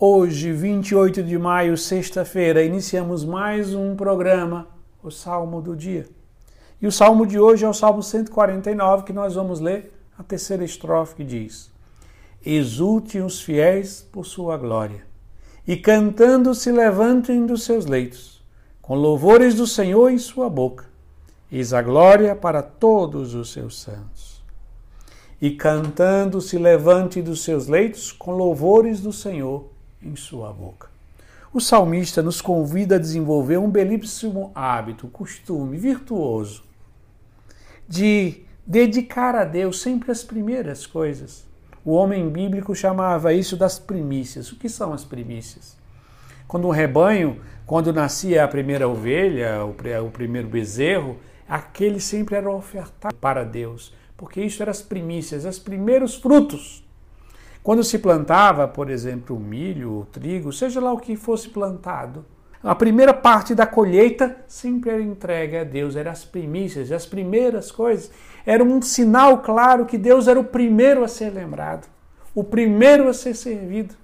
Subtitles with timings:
[0.00, 4.68] Hoje, 28 de maio, sexta-feira, iniciamos mais um programa,
[5.02, 6.06] o Salmo do Dia.
[6.80, 10.64] E o salmo de hoje é o Salmo 149, que nós vamos ler a terceira
[10.64, 11.68] estrofe que diz:
[12.46, 15.04] Exultem os fiéis por sua glória,
[15.66, 18.40] e cantando se levantem dos seus leitos,
[18.80, 20.84] com louvores do Senhor em sua boca.
[21.50, 24.44] Eis a glória para todos os seus santos.
[25.42, 30.88] E cantando se levante dos seus leitos, com louvores do Senhor em sua boca.
[31.52, 36.64] O salmista nos convida a desenvolver um belíssimo hábito, costume virtuoso
[37.88, 41.46] de dedicar a Deus sempre as primeiras coisas.
[41.84, 44.52] O homem bíblico chamava isso das primícias.
[44.52, 45.74] O que são as primícias?
[46.46, 53.14] Quando um rebanho, quando nascia a primeira ovelha, o primeiro bezerro, aquele sempre era ofertado
[53.16, 56.86] para Deus, porque isso eram as primícias, os primeiros frutos
[57.62, 62.24] quando se plantava, por exemplo, o milho, o trigo, seja lá o que fosse plantado,
[62.62, 67.70] a primeira parte da colheita sempre era entregue a Deus, eram as primícias, as primeiras
[67.70, 68.10] coisas.
[68.44, 71.88] Era um sinal claro que Deus era o primeiro a ser lembrado,
[72.34, 73.94] o primeiro a ser servido.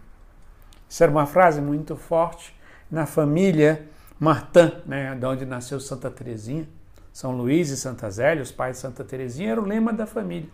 [0.89, 2.55] Isso era uma frase muito forte
[2.89, 3.89] na família
[4.21, 6.69] Martin, né, de onde nasceu Santa Teresinha.
[7.13, 10.49] São Luís e Santa Zélia, os pais de Santa Teresinha, era o lema da família.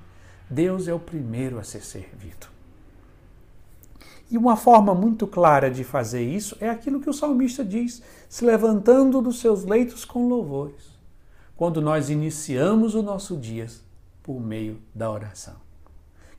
[0.48, 2.46] Deus é o primeiro a ser servido.
[4.30, 8.44] E uma forma muito clara de fazer isso é aquilo que o salmista diz, se
[8.44, 10.98] levantando dos seus leitos com louvores,
[11.56, 13.66] quando nós iniciamos o nosso dia
[14.22, 15.54] por meio da oração.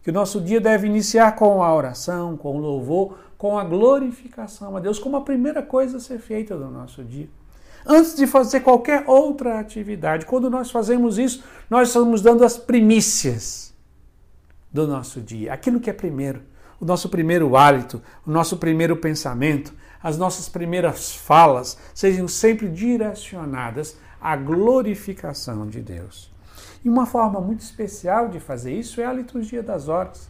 [0.01, 4.77] Que o nosso dia deve iniciar com a oração, com o louvor, com a glorificação
[4.77, 7.29] a Deus, como a primeira coisa a ser feita no nosso dia.
[7.85, 13.73] Antes de fazer qualquer outra atividade, quando nós fazemos isso, nós estamos dando as primícias
[14.71, 16.41] do nosso dia, aquilo que é primeiro
[16.81, 23.95] o nosso primeiro hálito, o nosso primeiro pensamento, as nossas primeiras falas sejam sempre direcionadas
[24.19, 26.31] à glorificação de Deus.
[26.83, 30.27] E uma forma muito especial de fazer isso é a liturgia das horas.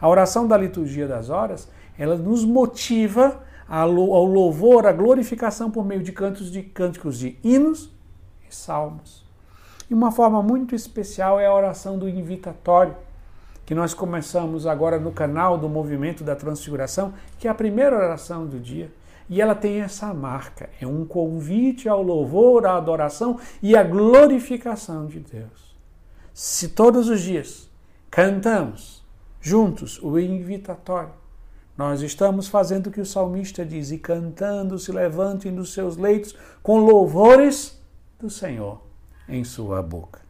[0.00, 6.02] A oração da liturgia das horas, ela nos motiva ao louvor, à glorificação por meio
[6.02, 7.92] de cantos de cânticos de hinos
[8.48, 9.24] e salmos.
[9.88, 13.05] E uma forma muito especial é a oração do invitatório
[13.66, 18.46] que nós começamos agora no canal do Movimento da Transfiguração, que é a primeira oração
[18.46, 18.90] do dia.
[19.28, 25.06] E ela tem essa marca, é um convite ao louvor, à adoração e à glorificação
[25.06, 25.76] de Deus.
[26.32, 27.68] Se todos os dias
[28.08, 29.04] cantamos
[29.40, 31.14] juntos o invitatório,
[31.76, 36.36] nós estamos fazendo o que o salmista diz, e cantando se levantem dos seus leitos
[36.62, 37.76] com louvores
[38.20, 38.80] do Senhor
[39.28, 40.20] em sua boca.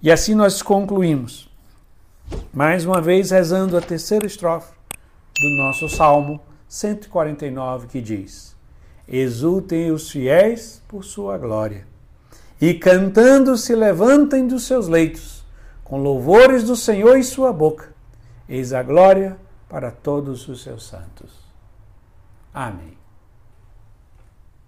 [0.00, 1.49] E assim nós concluímos
[2.52, 4.72] mais uma vez rezando a terceira estrofe
[5.40, 8.56] do nosso Salmo 149, que diz:
[9.06, 11.86] Exultem os fiéis por sua glória,
[12.60, 15.44] e cantando se levantem dos seus leitos,
[15.84, 17.94] com louvores do Senhor em sua boca.
[18.48, 19.38] Eis a glória
[19.68, 21.30] para todos os seus santos.
[22.52, 22.99] Amém.